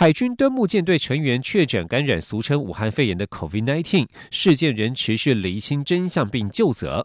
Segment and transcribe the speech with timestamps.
[0.00, 7.04] 海军敦睦舰队成员确诊感染俗称武汉肺炎的 COVID-19 事件，仍持续厘清真相并就责。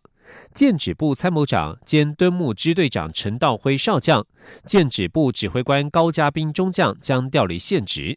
[0.54, 4.24] 舰指部参谋长兼敦睦支队长陈道辉少将、
[4.64, 8.16] 舰指部指挥官高嘉斌中将将调离现职。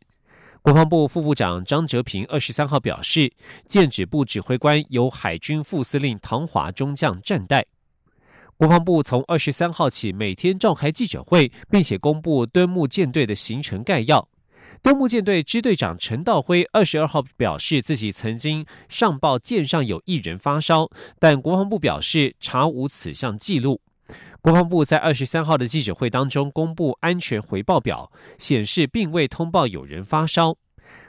[0.61, 3.33] 国防部副部长张哲平二十三号表示，
[3.65, 7.65] 舰指部指挥官由海军副司令唐华中将暂代。
[8.59, 14.29] 国防部从二十三号起每天召开记者会，并且公布敦睦舰队的行程概要。
[14.83, 20.88] 敦睦舰队支队长陈道辉二十二号表示，自己曾经上报舰上有一人发烧，
[21.19, 23.80] 但国防部表示查无此项记录。
[24.41, 30.57] 国防部在二十三号的记者会当中公布安全回报表，显示并未通报有人发烧。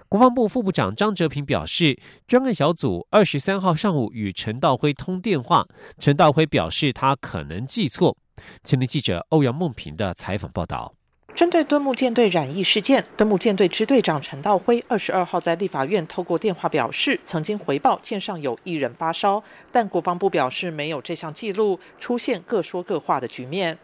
[0.10, 5.68] 国防部副部长张哲平表示，专案小组二十三号上午与陈道辉通电话，
[6.00, 8.18] 陈道辉表示他可能记错。
[8.64, 10.97] 前天记者欧阳梦平的采访报道。
[11.38, 23.78] 针对敦木舰队染疫事件，敦木舰队支队长陈道辉二十二号在立法院透过电话表示，曾经回报舰上有一人发烧，但国防部表示没有这项记录，出现各说各话的局面。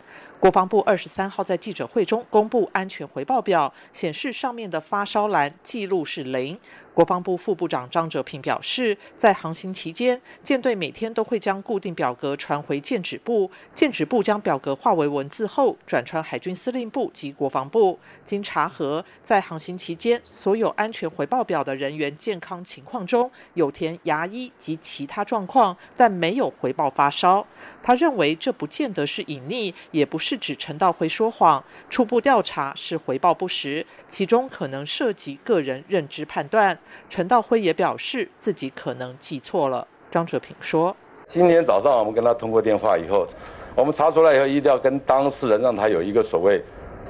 [0.44, 6.59] 国防部二十三号在记者会中公布安全回报表，显示上面的发烧栏记录是零。
[6.94, 17.97] 国防部副部长张哲平表示，在航行期间，舰队每天都会将固定表格传回舰指部，舰指部将表格化为文字后转传海军司令部及国防部。
[18.25, 27.47] 经查核，在航行期间，所有安全回报表的人员健康情况中有填牙医及其他状况，但没有回报发烧。
[27.81, 30.33] 他认为这不见得是隐匿，也不是。
[30.34, 36.76] 是指陈道辉说谎，初步调查是回报不实，其中可能涉及个人认知判断。
[37.08, 39.88] 陈道辉也表示自己可能记错了。
[40.10, 40.95] 张哲平说
[41.30, 43.27] ：“今天早上我们跟他通过电话以后，
[43.76, 46.60] 我们查出来以后，一定要跟当事人让他有一个所谓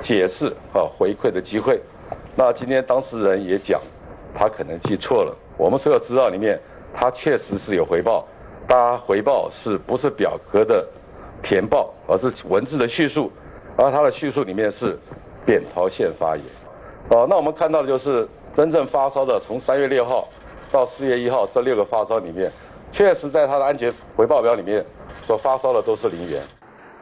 [0.01, 1.79] 解释和回馈的机会。
[2.35, 3.79] 那今天当事人也讲，
[4.37, 5.33] 他可能记错了。
[5.57, 6.59] 我们所有资料里面，
[6.93, 8.27] 他确实是有回报，
[8.67, 10.85] 他回报是不是表格的？”
[11.43, 13.31] 填报，而是文字的叙述，
[13.77, 14.97] 而他的叙述里面是
[15.45, 16.45] 扁桃腺发炎。
[17.09, 20.27] 哦，那我们看到的就是真正发烧的，从三月六号
[20.71, 22.51] 到四月一号这六个发烧里面，
[22.91, 24.83] 确实在他的安全回报表里面
[25.27, 26.41] 所发烧的都是零元。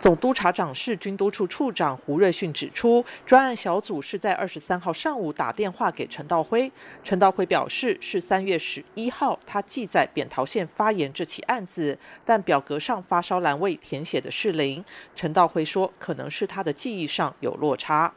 [0.01, 6.71] 总督察长室军督处处长胡瑞训指出，专案小组是在二十三号上午打电话给陈道辉，
[7.03, 11.95] 陈道辉表示是三月十一号他记在扁桃腺发炎这起案子，
[12.25, 14.83] 但表格上发烧栏位填写的是零。
[15.13, 18.11] 陈道辉说，可能是他的记忆上有落差。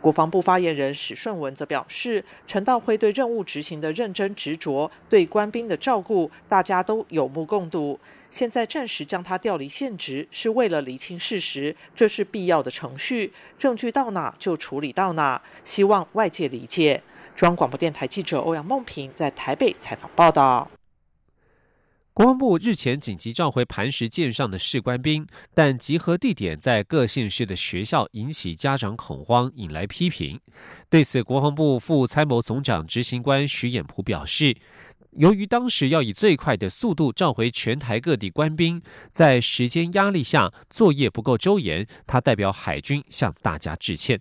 [0.00, 7.98] 国防部发言人史顺文则表示，陈道辉对任务执行的认真执着，对官兵的照顾，大家都有目共睹。
[8.30, 17.02] 现在暂时将他调离现职，是为了厘清事实，这是必要的程序，证据到哪就处理到哪，希望外界理解。
[17.34, 20.68] 中央广播电台记者欧阳梦平在台北采访报道。
[22.16, 30.40] 国防部日前紧急召回磐石舰上的士官兵，但集合地点在各县市的学校，引起家长恐慌，引来批评。
[30.88, 34.56] 对此，国防部副参谋总长执行官徐衍普表示，
[35.10, 44.18] 由于当时要以最快的速度召回全台各地官兵，在时间压力下作业不够周延，他代表海军向大家致歉。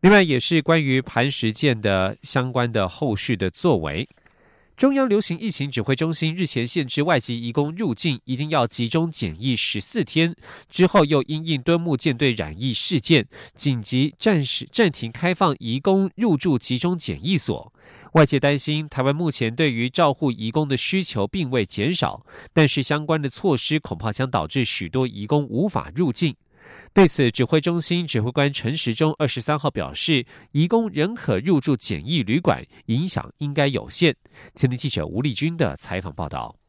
[0.00, 4.08] 另外，也是关于磐石舰的相关的后续的作为。
[4.76, 10.34] 中央流行疫情指挥中心日前限制外籍移工入境，一定要集中检疫十四天。
[10.68, 17.72] 之后又因应敦睦舰队染疫事件，紧急暂时暂停开放移工入住集中检疫所。
[18.14, 26.34] 外界担心，台湾目前对于照护移工的需求并未减少，但是相关的措施恐怕将导致许多移工无法入境。
[26.94, 34.14] 对此，指挥中心指挥官陈时中二十三号表示，移工仍可入住简易旅馆，影响应该有限。
[34.54, 36.61] 前天记者吴丽君的采访报道。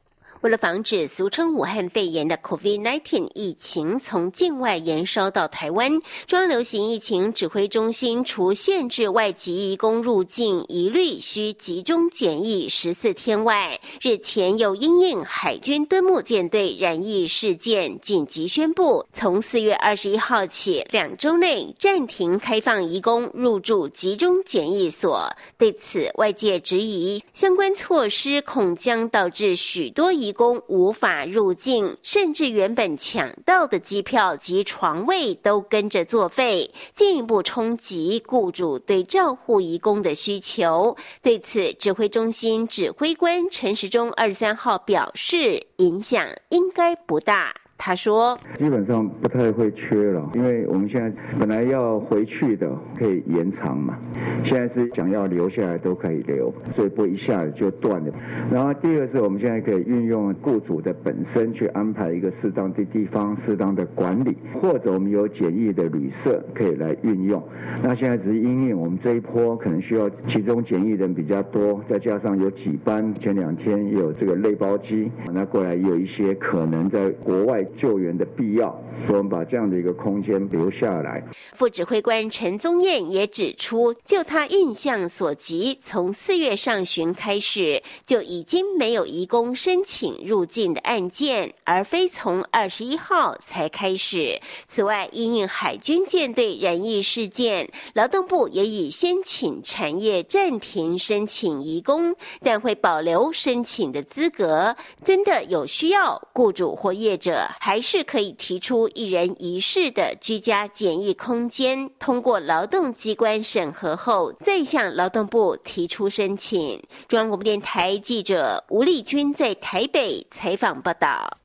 [0.43, 5.89] 为了防止俗称武汉肺炎的 COVID-19 疫情从境外延烧到台湾，
[6.27, 25.33] 中央流行疫情指挥中心除限制外籍移工入境一律需集中检疫十四天外，日前又因应海军敦睦舰队染疫事件，紧急宣布从四月二十一号起两周内暂停开放移工入住集中检疫所。
[25.57, 40.97] 对此，外界质疑相关措施恐将导致许多移工无法入境，甚至原本抢到的机票及床位都跟着作废，进一步冲击雇主对照护移工的需求。
[41.21, 47.62] 对此，指挥中心指挥官陈时中二十三号表示，影响应该不大。
[47.85, 53.97] 他说：“基本上不太会缺了，因为我们现在本来要回去的可以延长嘛，
[54.45, 58.13] 现在是想要留下来都可以留，所以不一下子就断了。
[58.49, 67.43] 然后第二个是我们现在可以运用雇主的本身去安排一个适当的地方、适当的管理，或者我们有简易的旅社可以来运用。
[67.81, 78.75] 那现在只是因为我们这一波可能需要其中检疫人比较多，再加上有几班前两天有这个类包机，那过来也有一些可能在国外。”救援的必要，
[79.09, 81.23] 我们把这样的一个空间留下来。
[81.53, 94.39] 副指挥官陈宗彦也指出，就他印象所及，从四月上旬开始就已经没有移工申请入境的案件，而非从二十一号才开始。
[94.67, 104.75] 此外，因应海军舰队染疫事件，劳动部也已先请产业暂停申请移工，但会保留申请的资格。
[105.03, 107.47] 真的有需要，雇主或业者。
[107.59, 116.81] 还是可以提出一人一室的居家简易空间，通过劳动机关审核后，再向劳动部提出申请。
[117.07, 121.37] 中央广播电台记者吴丽君在台北采访报道。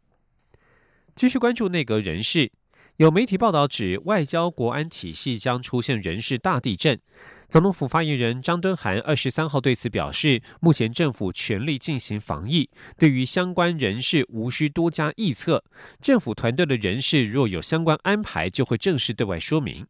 [1.14, 2.50] 继续关注内阁人士。
[2.98, 7.00] 有媒体报道指，外交国安体系将出现人事大地震。
[7.48, 12.68] 总统府发言人张敦涵二十三号对此表示，目前政府全力进行防疫，
[12.98, 15.62] 对于相关人士无需多加臆测。
[16.00, 19.86] 政府团队的人士若有相关安排，就会正式对外说明。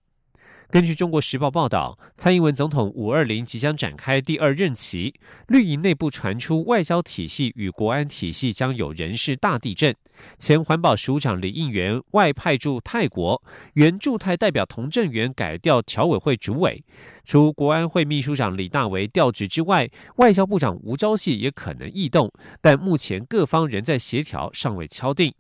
[0.71, 5.15] 根据中国时报报道，蔡英文总统五二零即将展开第二任期，
[5.47, 9.97] 绿营内部传出外交体系与国安体系将有人事大地震。
[10.37, 13.43] 前环保署长李应元外派驻泰国，
[13.77, 16.85] 原驻泰代表童振源改调侨委会主委，
[17.25, 22.31] 除国安会秘书长李大为调职之外，外交部长吴钊燮也可能异动，
[22.61, 25.33] 但目前各方仍在协调，尚未敲定。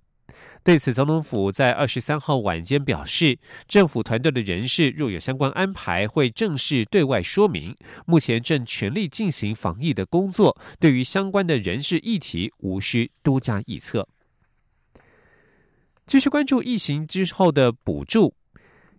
[0.63, 7.77] 对此，总统府在二十三号晚间表示，政府团队的人事若有相关安排，会正式对外说明。
[8.07, 14.09] 目前正全力进行防疫的工作，对于相关的人事议题，无需多加臆测。
[16.07, 18.35] 继续关注疫情之后的补助。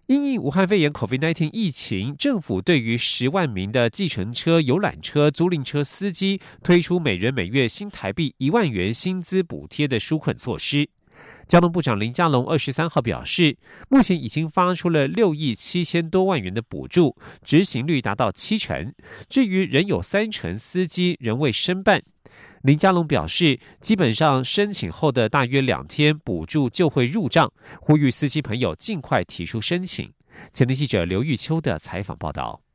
[0.07, 10.89] 因应武汉肺炎 （COVID-19） 疫情，政府对于十万名的计程车、游览车、租赁车司机推出每人每月新台币一万元薪资补贴的纾困措施。
[11.47, 13.57] 交通部长林佳龙二十三号表示，
[13.89, 18.93] 目前已经发出了六亿七千多万元的补助，执行率达到七成。
[19.27, 22.03] 至于仍有三成司机仍未申办，
[22.61, 27.51] 林佳龙表示，基本上申请后的大约两天，补助就会入账，
[27.81, 30.11] 呼吁司机朋友尽快提出申请。
[30.53, 32.68] 前天记者刘玉秋的采访报道。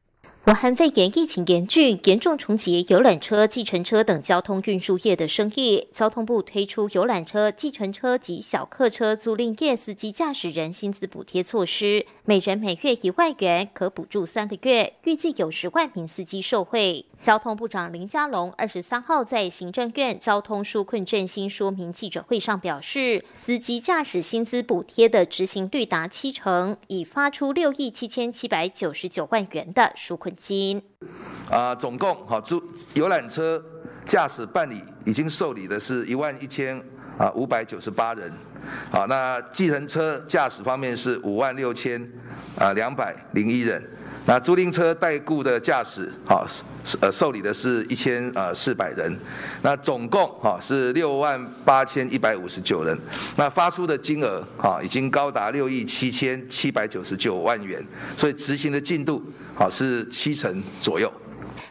[0.47, 5.89] 武汉肺炎疫情严峻，严重冲击游览车、计程车等交通运输业的生意。
[5.91, 17.07] 交通部推出游览车、计程车及小客车租赁业司机驾驶人薪资补贴措施，每人每月一万元，可补助三个月，预计有十万名司机受惠。
[17.25, 30.83] 交通部长林佳龙二十三号在行政院交通纾困振兴说明记者会上表示，司机驾驶薪资补贴的执行率达七成，已发出六亿七千七百九十九万元的纾困金。
[31.51, 32.63] 啊，总共好租
[32.93, 33.65] 游览车
[34.05, 36.79] 驾驶办理已经受理的是一万一千
[37.19, 38.33] 啊五百九十八人，
[38.91, 42.01] 好，那计程车驾驶方面是五万六千
[42.59, 43.83] 啊两百零一人。
[44.27, 46.47] 那租赁车代雇的驾驶，好，
[47.03, 49.15] 呃，受理的是一千呃四百人，
[49.61, 52.99] 那总共哈是六万八千一百五十九人，
[53.37, 57.85] 那发出的金额哈已经高达六亿七千七百九十九万元，
[58.17, 59.23] 所以执行的进度
[59.55, 61.13] 好是七成左右。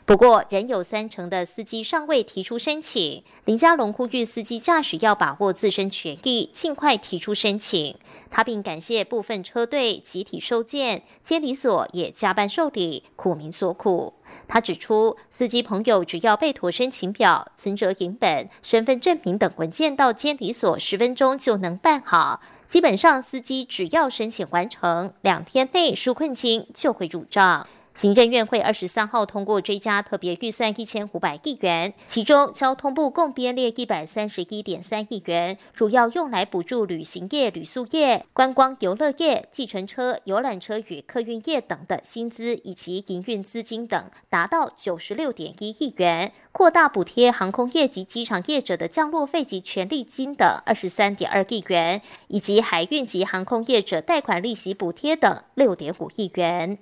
[0.05, 3.23] 不过，仍有三成的司机尚未提出申请。
[3.45, 7.95] 林佳龙呼吁司机驾驶要把握自身权益，尽快提出申请。
[8.29, 14.13] 他并感谢部分车队集体收件，监理所也加班受理，苦民所苦。
[14.45, 22.41] 他指出，司机朋友只要备妥申请表、存折影本、身份证明等文件到监理所，十分钟就能办好。
[22.67, 27.65] 基本上，司机只要申请完成，两天内纾困金就会入账。
[27.93, 56.79] 行政院会二十三号通过追加特别预算一千五百亿元，其中交通部共编列一百三十一点三亿元，主要用来补助旅行业、旅宿业、观光游乐业、计程车、游览车与客运业等的薪资以及营运资金等，达到九十六点一亿元；扩大补贴航空业及机场业者的降落费及权利金等二十三点二亿元，以及海运及航空业者贷款利息补贴等六点五亿元。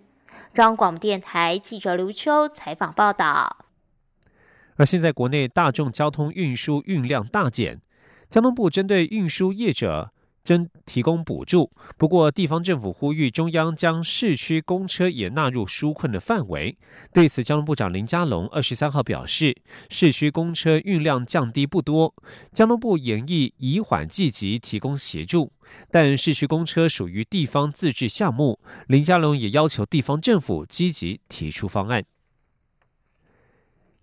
[0.54, 3.66] 张广电台记者刘秋采访报道。
[4.78, 7.82] 而现在国内大众交通运输运量大减，
[8.30, 10.12] 交通部针对运输业者。
[10.44, 16.78] 真提供补助，不过地方政府呼吁中央将市区公车也纳入纾困的范围。
[17.14, 19.56] 对此，交通部长林佳龙二十三号表示，
[19.90, 22.14] 市区公车运量降低不多，
[22.52, 25.52] 交通部演绎以缓计急提供协助，
[25.90, 32.04] 但市区公车属于地方自治项目，林佳龙也要求地方政府积极提出方案。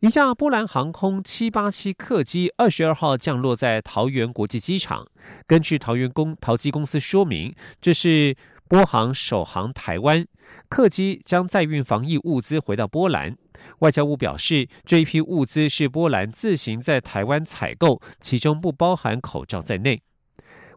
[0.01, 5.05] 一架波兰航空七八七客机二十二号降落在桃园国际机场。
[5.45, 8.37] 根据桃园公桃机公司说明，这是
[8.69, 10.25] 波航首航台湾
[10.69, 13.37] 客机，将载运防疫物资回到波兰。
[13.81, 20.01] 外交部表示，这一批物资是波兰自行在台湾采购，其中不包含口罩在内。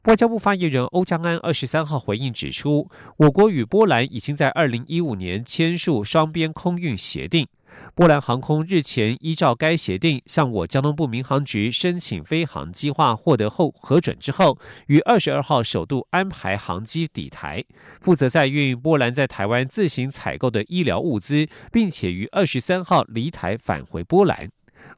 [0.05, 7.47] 外交部发言人欧江安二十三号回应指出，我国与波兰已经在二零一五年签署双边空运协定。
[7.93, 17.63] 波兰航空日前依照该协定向我交通部民航局申请飞航计划，获得后核准之后，于二十二号首度安排航机抵台，
[18.01, 24.49] 负责载运波兰在台湾自行采购的医疗物资，并且于二十三号离台返回波兰。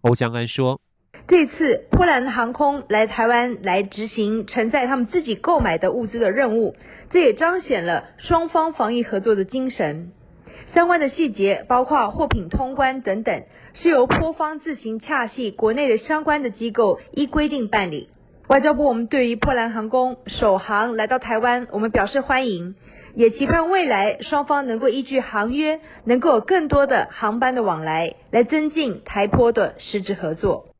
[0.02, 0.80] 欧江安说
[1.26, 6.76] ：“这次波兰航空来台湾来执行承载他们自己购买的物资的任务，
[7.12, 10.12] 这也彰显了双方防疫合作的精神。”
[10.76, 18.10] 相关的细节，包括货品通关等等，是由波方自行洽系国内的相关的机构，依规定办理。
[18.50, 22.76] 外交部我们对于波兰航空首航来到台湾，我们表示欢迎，
[23.14, 30.73] 也期盼未来双方能够依据航约，能够有更多的航班的往来，来增进台波的实质合作。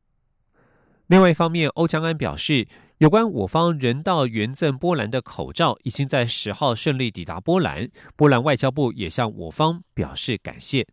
[1.14, 2.66] 另外一方面，欧江安表示。
[2.98, 7.88] 有关我方人道援赠波兰的口罩，已经在十号顺利抵达波兰。
[8.16, 10.84] 波兰外交部也向我方表示感谢。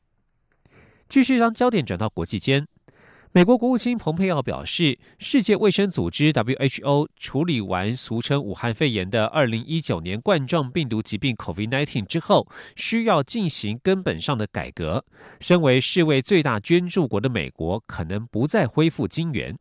[1.10, 2.68] 继续将焦点转到国际间，
[3.32, 15.04] 美国国务卿蓬佩奥表示，世界卫生组织 WHO 处理完俗称武汉肺炎的二零一九年冠状病毒疾病 COVID-19 之后，需要进行根本上的改革。
[15.40, 19.58] 身为世卫最大捐助国的美国，可能不再恢复金援。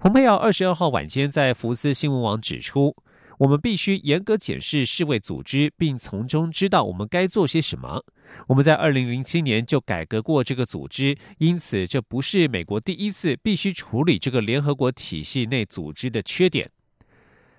[0.00, 2.94] 蓬佩奥二十二号晚间在福斯新闻网指出，
[3.36, 8.04] 我们必须严格检视世卫组织，并从中知道我们该做些什么。
[8.46, 16.70] 我们在二零零七年就改革过这个组织，因此这不是美国第一次必须处理这个联合国体系内组织的缺点。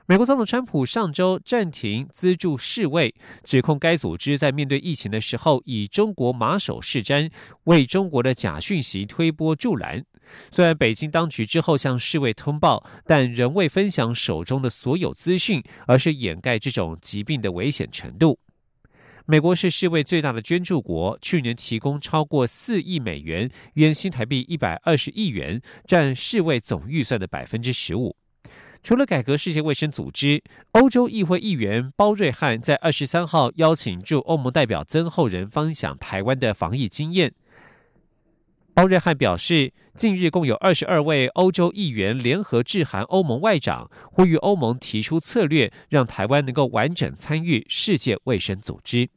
[0.10, 3.14] 美国总统川普上周暂停资助世卫，
[3.44, 7.30] 指控该组织在面对疫情的时候以中国马首是瞻，
[7.66, 10.04] 为中国的假讯息推波助澜。
[10.50, 18.40] 虽然北京当局之后向世卫通报，但仍未分享手中的所有资讯，而是掩盖这种疾病的危险程度。
[19.28, 28.16] 美国是世卫最大的捐助国，去年提供超过四亿美元（约新台币一百二十亿元），占世卫总预算的百分之十五。
[28.82, 30.42] 除了改革世界卫生组织，
[30.72, 37.34] 欧洲议会议员包瑞汉在二十三号邀请驻欧盟代表曾厚仁分享台湾的防疫经验。
[38.74, 49.10] 包瑞汉表示，近日共有二十二位欧洲议员联合致函欧盟外长，呼吁欧盟提出策略，让台湾能够完整参与世界卫生组织。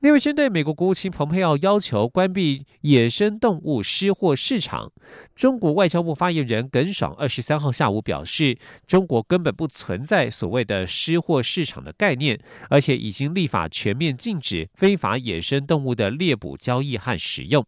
[0.00, 4.92] 另外，针对美国国务卿蓬佩奥要求关闭野生动物失货市场，
[5.34, 12.38] 中国外交部发言人耿爽二十三号下午表示，中国根本不存在所谓的失货市场的概念，
[12.70, 17.66] 而且已经立法全面禁止非法野生动物的猎捕、交易和使用。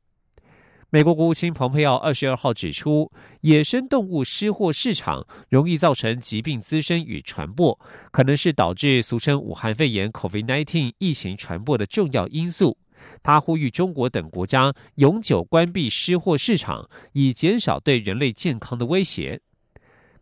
[0.93, 7.79] 美国国务卿蓬佩奥二十二号指出，野生动物失货市场容易造成疾病滋生与传播，
[8.11, 12.77] 可能是导致俗称武汉肺炎 （COVID-19） 疫情传播的重要因素。
[13.23, 19.41] 他呼吁中国等国家永久关闭湿货市场，以减少对人类健康的威胁。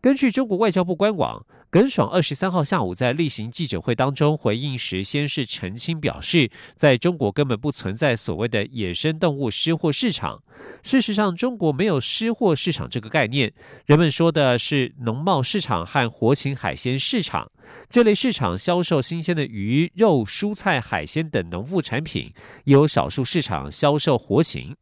[0.01, 10.41] 根据中国外交部官网，耿爽二十三号下午在例行记者会当中回应时，先是澄清表示，在中国根本不存在所谓的野生动物失货市场。
[10.85, 13.53] 事实上，中国没有失货市场这个概念，
[13.87, 17.51] 人们说的是农贸市场和活禽海鲜市场。
[17.91, 22.33] 这类市场销售新鲜的鱼肉、蔬菜、海鲜等农副产品，
[22.65, 24.77] 也有少数市场销售活禽。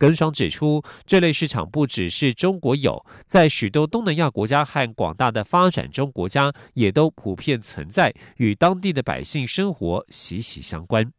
[0.00, 11.12] 耿爽指出，这类市场不只是中国有，在许多东南亚国家和广大的发展中国家也都普遍存在，与当地的百姓生活息息相关。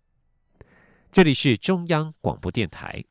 [1.12, 3.04] 这里是中央广播电台。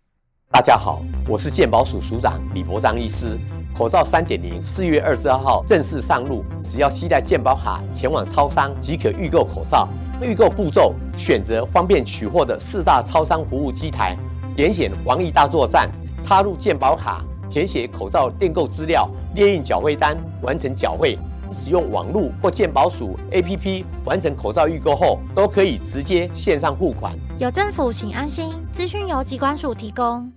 [0.50, 3.38] 大家好，我是健保署署长李博章医师。
[3.72, 9.88] 口罩三点零四月二十二号正式上路，只要携带健保卡前往超商即可预购口罩。
[10.20, 14.18] 预购步骤：选择方便取货的四大超商服务机台。
[14.60, 15.90] 点选防疫大作战，
[16.22, 21.18] 插入健保卡，填写口罩订购资料，列印缴费单，完成缴费。
[21.50, 27.18] 使用网络或健保署 APP 完成口罩预购后，都可以直接线上付款。
[27.38, 28.52] 有政府，请安心。
[28.70, 30.30] 资讯由机关署提供。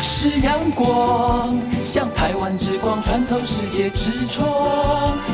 [0.00, 4.46] 是阳光，像台湾之光穿透世界之窗；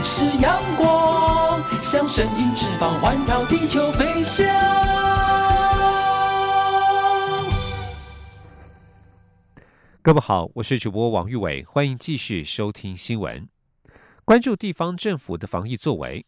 [0.02, 4.93] 是阳光，像神鹰翅膀环绕地球飞翔。
[10.04, 13.49] 各位好，我是主播王玉伟，欢迎继续收听新闻。
[14.23, 16.26] 关注地方政府的防疫作为，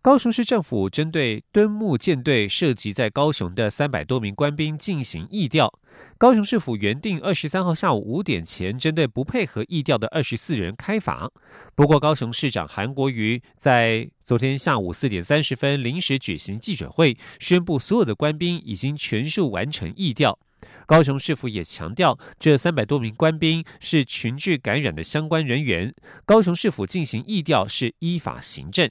[0.00, 5.70] 高雄市政府针对敦木舰队涉及在高雄的三百多名官兵进行疫调。
[6.16, 11.30] 高雄市府原定二十三号下午五点前，针对不配合疫调的二十四人开罚。
[11.74, 20.38] 不过，高雄市长韩国瑜在昨天下午四点三十分临时举行记者会，宣布所有的官兵已经全数完成疫调。
[20.86, 25.94] 高雄市府也强调，这三百多名官兵是群聚感染的相关人员。
[26.24, 28.90] 高雄市府进行疫调是依法行政。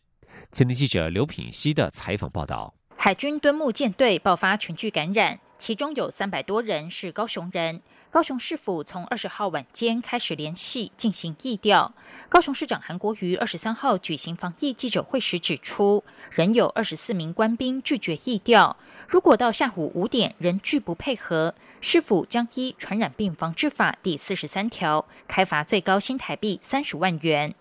[0.52, 7.82] 前天记者刘品熙的采访报道：海军敦木舰队爆发群聚感染，其中有三百多人是高雄人。
[8.10, 11.94] 高雄市府从二十号晚间开始联系进行疫调。
[12.30, 18.78] 高雄市长韩国瑜二十三号举行防疫记者会时指出，仍有二十四名官兵拒绝疫调。
[19.08, 27.54] 如果到下午五点仍拒不配合，市府将依《传染病防治法》第四十三条开罚最高新台币三十万元。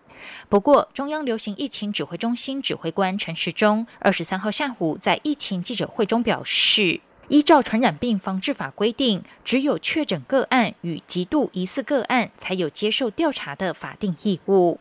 [0.48, 7.00] 不过，中央流行疫情指挥中心指挥官陈时中二十三号下午在疫情记者会中表示。
[7.28, 14.78] 依照传染病防治法规定，只有确诊个案与极度疑似个案才有接受调查的法定义务。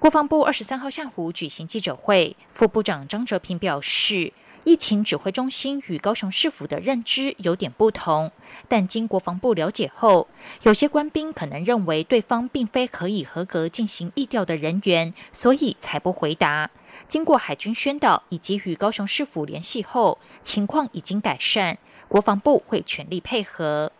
[0.00, 4.32] 国防部二十三号下午举行记者会，副部长张哲平表示，
[4.64, 8.30] 疫情指挥中心与高雄市府的认知有点不同，
[8.66, 10.26] 但经国防部了解后，
[10.62, 16.70] 有些官兵可能认为对方并非可以合格进行疫调的人员，所以才不回答。
[17.06, 23.92] 经过海军宣导以及与高雄市府联系后，情况已经改善，国防部会全力配合。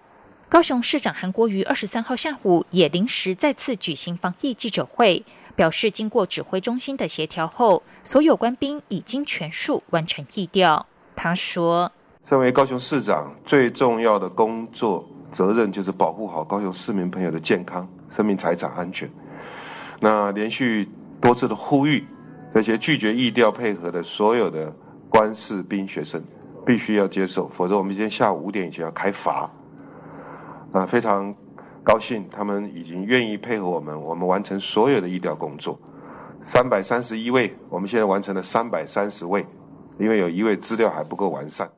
[0.48, 5.22] 高雄市长韩国瑜二十三号下午也临时再次举行防疫记者会，
[5.54, 10.86] 表示经过指挥中心的协调后，所有官兵已经全数完成疫调。
[11.14, 11.92] 他说
[12.24, 19.10] ：“身为高雄市长，最重要的工作责任就是保护好高雄市民朋友的健康、生命财产安全。
[20.00, 20.88] 那连续
[21.20, 22.06] 多次的呼吁。”
[22.50, 24.74] 这些拒绝意调配合的所有的
[25.08, 26.22] 官士兵学生，
[26.64, 29.50] 必须要接受，否则我们今天下午五点以前要开罚。
[30.72, 31.34] 啊，非常
[31.82, 35.78] 高兴他们已经愿意配合我们，我们完成所有的意调工作。
[36.44, 39.46] 三百三十一位，我们现在完成了三百三十位，
[39.98, 41.70] 因为有一位资料还不够完善。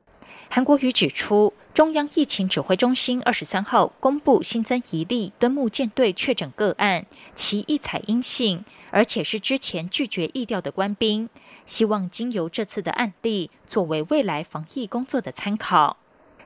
[0.53, 8.65] 韩国瑜指出，中央疫情指挥中心二十三号公布新增一例敦木舰队确诊个案，其一采阴性。
[8.91, 11.29] 而且是之前拒绝疫调的官兵，
[11.65, 15.97] 希望经由这次的案例，作为未来防疫工作的参考。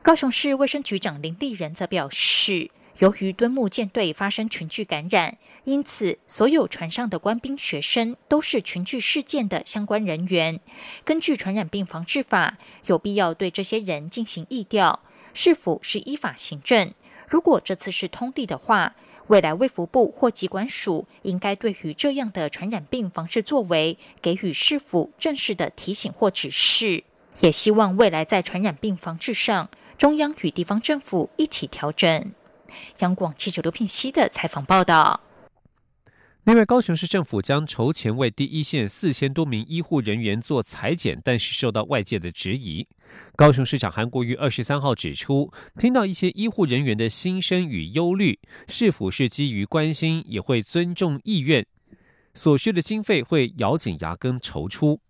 [0.03, 10.61] 高雄市卫生局长林立仁则表示，由于敦木舰队发生群聚感染，因此所有船上的官兵、学生都是群聚事件的相关人员。
[11.05, 15.01] 根据传染病防治法，有必要对这些人进行疫调，
[15.33, 16.93] 是否是依法行政？
[17.29, 18.95] 如果这次是通例的话。
[19.29, 27.05] 未来卫福部或疾管署应该对于这样的传染病防治作为给予市府正式的提醒或指示，
[27.41, 32.33] 也希望未来在传染病防治上，中央与地方政府一起调整。
[32.99, 35.21] 央广记者刘聘熙的采访报道。
[36.45, 42.87] 另外，高雄市政府将筹钱为第一线四千多名医护人员做裁剪，但是受到外界的质疑。
[43.35, 51.67] 高雄市长韩国瑜二十三号指出，听到一些医护人员的心声与忧虑，是否是基于关心，也会尊重意愿，
[52.35, 55.01] 所需的经费会咬紧牙根筹出。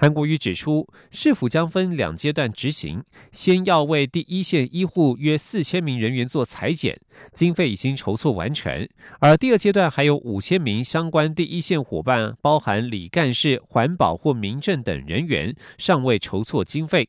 [0.00, 6.96] 韩国瑜指出，市府将分两阶段执行，先要为第一线医护约四千名人员做裁剪，
[7.32, 8.86] 经费已经筹措完成；
[9.18, 17.08] 而第二阶段还有五千名相关第一线伙伴，包含李干事、环保或民政等人员，尚未筹措经费。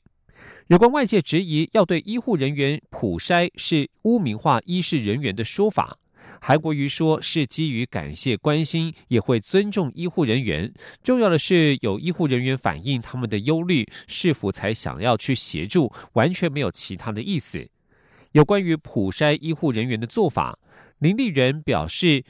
[0.69, 5.99] 有关外界质疑要对医护人员普筛是污名化医事人员的说法。
[6.41, 10.73] 韩国瑜说：“是基于感谢关心，也会尊重医护人员。
[11.03, 17.67] 重要的是，有医护人员反映他们的忧虑，是否才想要去协助，完全没有其他的意思。
[18.31, 20.57] 有关于普筛医护人员的做法，
[20.99, 22.23] 林立人表示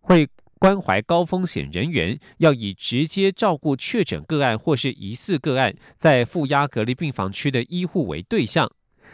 [0.00, 8.70] 会关怀高风险人员，要以直接照顾确诊个案或是疑似个案，在负压隔离病房区的医护为对象。”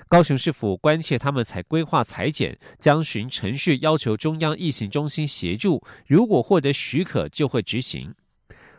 [0.09, 8.15] 高雄市府关切，他们才规划裁剪，将循程序要求中央疫情中心协助，如果获得许可，就会执行。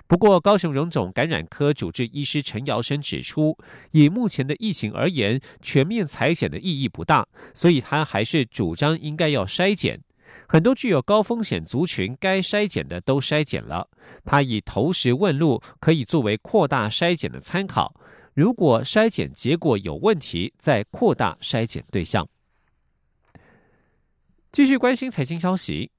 [0.05, 3.57] 不过，高雄荣总感染科主治医师陈尧生指出，
[3.91, 10.01] 以目前的疫情而言，全面裁剪的意义不大，所以他还是主张应该要筛检。
[10.47, 13.87] 很多具有高风险族群该筛检的都筛检了，
[14.25, 17.95] 他以投石问路，可以作为扩大筛检的参考。
[18.33, 22.27] 如果筛检结果有问题，再扩大筛检对象。
[24.51, 25.91] 继续关心财经消息。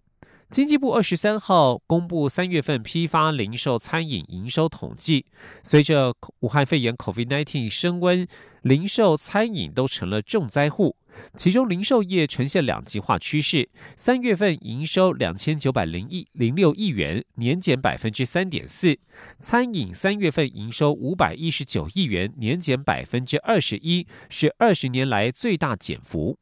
[0.54, 5.26] 经济部二十三号公布三月份批发、零售、餐饮营收统计。
[5.64, 8.24] 随着武汉肺炎 （COVID-19） 升温，
[8.62, 10.94] 零售、餐饮都成了重灾户。
[11.36, 13.68] 其中，零售业呈现两极化趋势。
[13.96, 18.94] 三月份营收两千九百零一零六亿元，年减百分之三点四；
[19.40, 26.38] 餐饮三月份营收五百一十九亿元，年减百分之二十一，是二十年来最大减幅。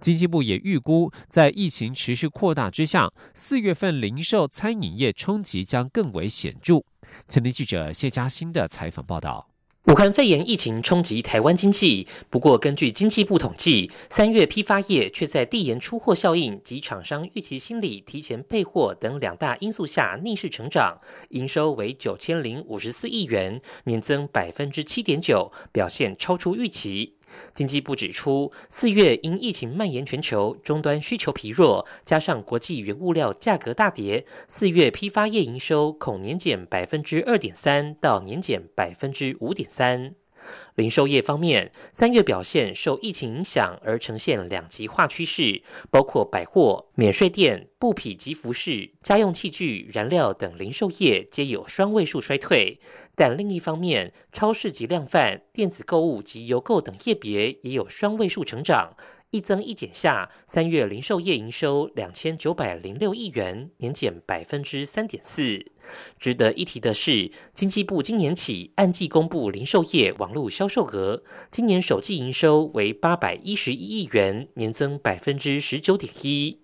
[0.00, 6.82] 经济部也预估，在疫情持续扩大之下，四月份零售餐饮业冲击将更为显著。
[7.28, 9.46] 前天记者谢嘉欣的采访报道。
[9.86, 20.98] 武汉肺炎疫情冲击台湾经济，不过根据经济部统计，三月批发业却在递延出货效应及厂商预期心理提前备货等两大因素下逆势成长，
[21.30, 27.14] 营收为九千零五十四亿元，年增百分之七点九，表现超出预期。
[27.54, 40.14] 经济部指出，四月因疫情蔓延全球，终端需求疲弱，加上国际原物料价格大跌，四月批发业营收恐年减百分之二点三到年减百分之五点三。
[40.74, 52.80] 零售业方面，三月表现受疫情影响而呈现两极化趋势，包括百货、免税店、布匹及服饰、家用器具、燃料等零售业皆有双位数衰退。
[53.14, 58.96] 但另一方面，超市及量贩、电子购物及邮购等业别也有双位数成长。
[59.30, 65.64] 一增一减下，三月零售业营收两千九百零六亿元，年减百分之三点四。
[66.18, 76.59] 值得一提的是，经济部今年起按季公布零售业网络销售额，今年首季营收为八百一十一亿元，年增百分之十九点一。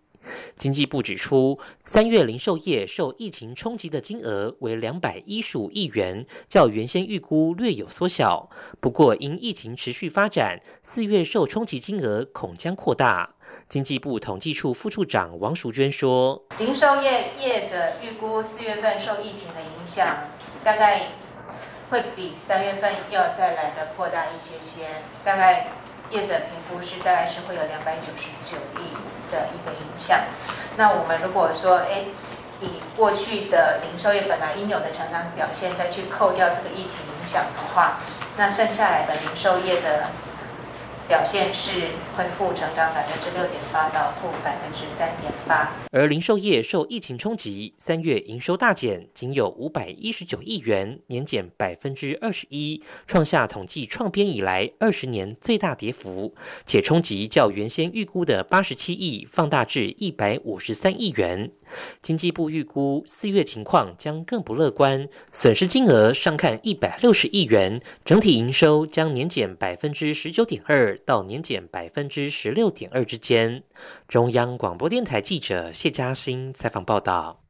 [0.57, 8.49] 经济部指出，三月零售业受疫情冲击的金额为两百一十五亿元，较原先预估略有缩小。
[8.81, 13.35] 不过，因疫情持续发展，四月受冲击金额恐将扩大。
[13.69, 20.25] 经济部统计处副处长王淑娟说：“零售业业者预估四月份受疫情的影响，
[20.65, 21.09] 大概
[21.91, 24.89] 会比三月份要再来的扩大一些些，
[25.25, 25.69] 大概。”
[26.11, 28.93] 业者评估是大概是会有两百九十九亿
[29.31, 30.21] 的一个影响。
[30.77, 32.05] 那我们如果说，哎，
[32.61, 37.99] 以过去的零售业本来应有的成长表现，再去扣掉这个疫情影响的话，
[38.37, 40.09] 那剩下来的零售业的。
[41.09, 41.71] 表现是
[42.17, 61.53] 恢复成长百分之六点八到负百分之三点八，而零售业受疫情冲击，三月营收大减，仅有五百一十九亿元，年减百分之二十一，创下统计创编以来二十年最大跌幅，且冲击较原先预估的八十七亿放大至一百五十三亿元。
[62.03, 73.63] 经济部预估四月情况将更不乐观，损失金额上看一百六十亿元，整体营收将年减百分之十九点二到年减百分之十六点二之间。
[74.09, 77.43] 中央广播电台记者谢嘉欣采访报道。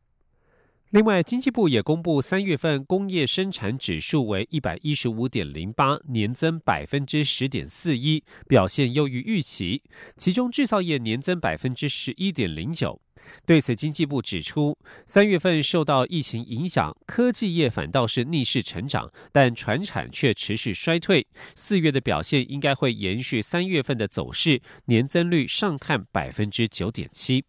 [0.91, 9.83] 另外，经济部也公布三月份工业生产指数为一百一十五点零八，年增百分之十点四一，表现优于预期。
[10.17, 13.01] 其中制造业年增百分之十一点零九。
[13.47, 14.77] 对此，经济部指出，
[15.07, 21.27] 三月份受到疫情影响，科技业反倒是逆势成长，但船产却持续衰退。
[21.55, 27.45] 四月的表现应该会延续三月份的走势，年增率上看百分之九点七。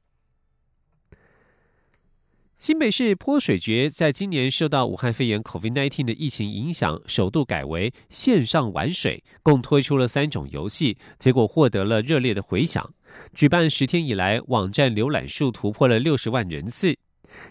[2.58, 12.92] 新北市泼水节在今年受到武汉肺炎 （COVID-19） 的疫情影响，首度改为线上玩水，共推出了三种游戏，结果获得了热烈的回响。
[13.32, 16.98] 举办十天以来，网站浏览数突破了六十万人次。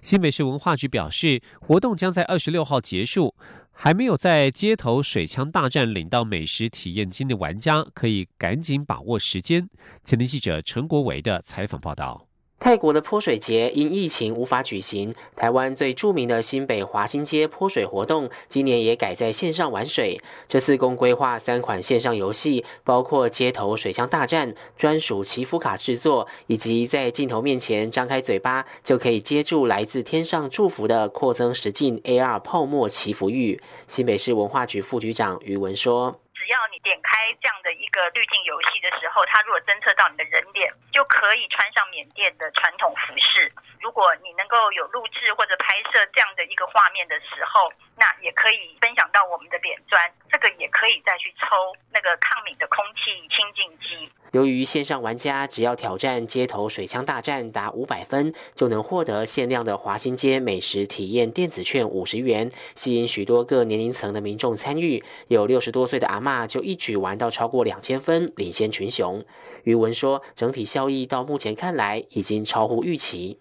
[0.03, 3.33] 新北市文化局表示，活动将在二十六号结束，
[3.71, 9.69] 还没有在街头水枪大战领到美食体验金的玩家，可以赶紧把握时间。
[10.03, 12.26] 前天记者陈国维的采访报道。
[12.59, 20.21] 泰国的泼水节因疫情无法举行，台湾最著名的新北华新街泼水活动今年也改在线上玩水。
[20.49, 33.61] 这次共规划三款线上游戏，包括街头水枪大战、专属祈福卡制作，以及在镜头面前张开嘴巴就可以接住来自天上祝福的扩增实境 AR 泡沫祈福玉。
[33.87, 36.21] 新北市文化局副局长余文说。
[36.35, 43.53] 只要你点开这样的一个滤镜游戏的时候，它如果侦测到你的人脸，就可以穿上缅甸的传统服饰。
[43.87, 51.47] 如果你能够有录制或者拍摄这样的一个画面的时候，那也可以分享到我们的脸砖，这个也可以再去抽
[51.93, 54.11] 那个抗敏的空气清净机。
[54.33, 65.05] 由于线上玩家只要挑战街头水枪大战达五百分，就能获得限量的华新街美食体验电子券五十元，吸引许多各年龄层的民众参与。
[65.29, 69.25] 有六十多岁的阿妈就一举玩到超过两千分，领先群雄。
[69.63, 73.39] 余文说，整体效益到目前看来已经超乎预期。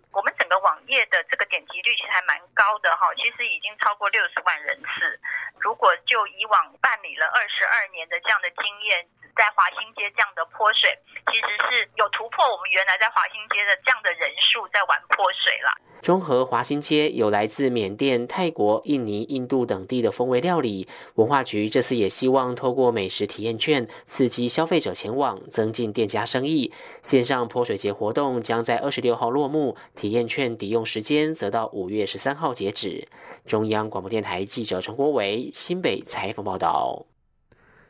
[0.96, 5.20] 页的这个点击率其实还蛮高的哈，其实已经超过六十万人次。
[5.60, 9.06] 如果就以往办理了二十二年的这样的经验。
[9.36, 10.90] 在华新街这样的泼水，
[11.28, 15.70] 其实是有突破我们原来在华新街的这样的人数在玩泼水了。
[16.02, 20.88] 中和华新街有来自缅甸、泰国、印尼、印度等地的风味料理。
[21.16, 26.72] 文化局这次也希望透过美食体验券刺激消费者前往，增进店家生意。
[27.02, 33.08] 线上泼水节活动将在二十六号落幕，体验券抵用时间则到五月十三号截止。
[33.46, 37.15] 中央广播电台记者陈国伟新北采访报道。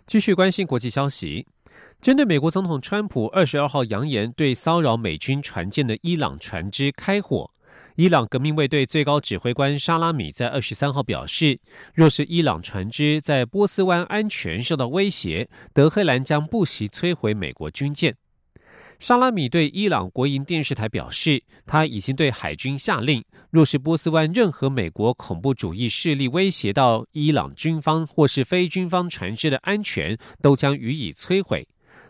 [0.08, 1.48] 继续关心国际消息，
[2.00, 7.50] 针对美国总统川普二十二号扬言对骚扰美军船舰的伊朗船只开火，
[7.96, 11.60] 伊朗革命卫队最高指挥官沙拉米在二十三号表示，
[11.96, 18.16] 若是伊朗船只在波斯湾安全受到威胁，德黑兰将不惜摧毁美国军舰。
[19.00, 31.68] 沙拉米对伊朗国营电视台表示，他已经对海军下令，若是波斯湾任何美国恐怖主义势力威胁到伊朗军方或是非军方船只的安全，都将予以摧毁。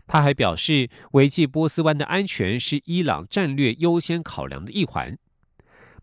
[0.08, 5.18] 他还表示，维系波斯湾的安全是伊朗战略优先考量的一环。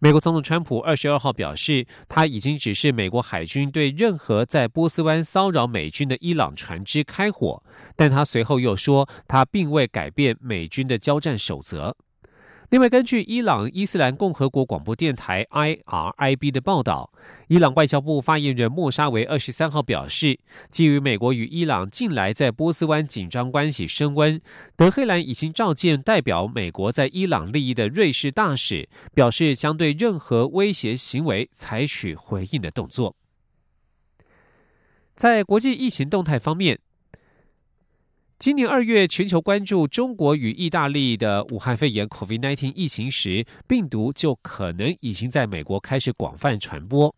[0.02, 7.62] 美国总统川普二十二号表示，他已经指示美国海军对任何在波斯湾骚扰美军的伊朗船只开火，
[7.94, 11.96] 但他随后又说，他并未改变美军的交战守则。
[12.72, 17.12] 另外，根据伊朗伊斯兰共和国广播电台 IRIB 的报道，
[17.48, 24.40] 伊朗外交部发言人莫沙维二十三号表示，基于美国与伊朗近来在波斯湾紧张关系升温，
[24.74, 33.14] 德黑兰已经召见代表美国在伊朗利益的瑞士大使，表示将对任何威胁行为采取回应的动作。
[35.14, 36.78] 在国际疫情动态方面。
[38.42, 47.14] 今年二月，全球关注中国与意大利的武汉肺炎 （COVID-19） 疫情时，病毒就可能已经在美国开始广泛传播。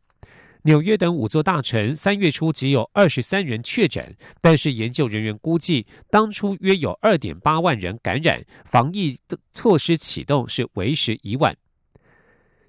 [0.65, 9.17] 纽约等五座大城三月初只有二十三人确诊，但是研究人员估计，当初约有二点八万人感染，防疫
[9.55, 11.57] 措施启动是为时已晚。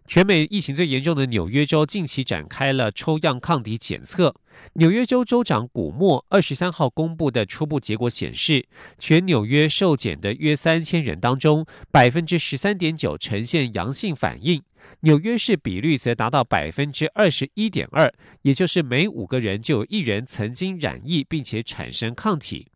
[0.08, 4.36] 全美疫情最严重的纽约州近期展开了抽样抗体检测。
[4.74, 8.68] 纽约州州长古默二十三号公布的初步结果显示，
[9.00, 14.62] 全纽约受检的约三千人当中，百分之十三点九呈现阳性反应。
[15.02, 18.14] 纽约市比率则达到百分之二十一点二，
[18.44, 22.68] 也就是每五个人就有一人曾经染疫并且产生抗体。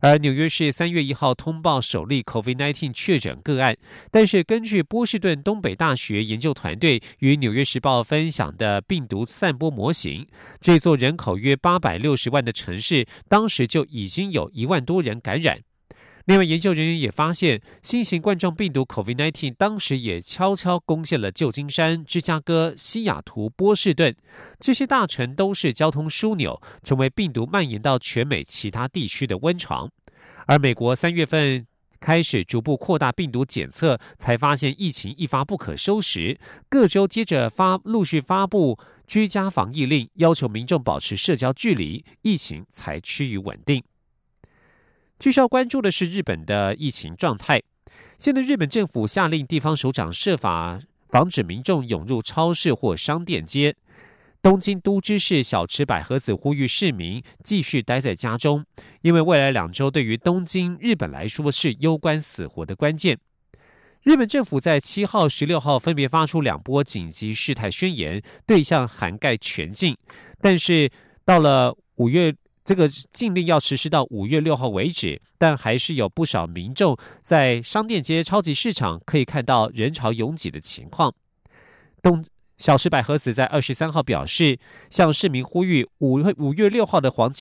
[0.00, 3.76] 而纽约市三月一号通报首例 COVID-19 确诊个案，
[4.10, 10.26] 但是根据波士顿东北大学研究团队与纽约时报分享的病毒散播模型，
[10.60, 15.60] 这座人口约八百六十万的城市，当时就已经有一万多人感染。
[16.26, 24.14] 另外，研究人员也发现，新型冠状病毒 COVID-19 当时也悄悄攻陷了旧金山、芝加哥、西雅图、波士顿
[24.58, 29.90] 这些大城，都是交通枢纽，成为病毒蔓延到全美其他地区的温床。
[30.46, 31.66] 而美国三月份
[31.98, 43.82] 开始逐步扩大病毒检测，才发现疫情一发不可收拾，各州接着发陆续发布居家防疫令，要求民众保持社交距离，疫情才趋于稳定。
[45.28, 47.60] 需要关注的是日本的疫情状态。
[48.16, 53.74] 现在，日本政府下令地方首长设法防止民众涌入超市或商店街。
[54.40, 58.64] 东京都知事小池百合子呼吁市民继续待在家中，
[59.02, 63.18] 因为未来两周对于东京、日本来说是攸关死活的关键。
[64.02, 69.96] 日本政府在七号、十六号分别发出两波紧急事态宣言，对象涵盖全境，
[70.40, 70.90] 但是
[71.24, 72.34] 到了五月。
[72.70, 81.12] 这个禁令要实施到五月六号为止，但还是有不少民众在商店街、超级市场可以看到人潮拥挤的情况。
[82.00, 82.24] 东
[82.58, 84.56] 小石百合子在二十三号表示，
[84.88, 87.28] 向市民呼吁，五五月六号的黄